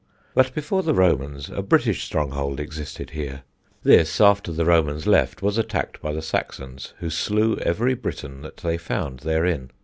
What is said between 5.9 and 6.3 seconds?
by the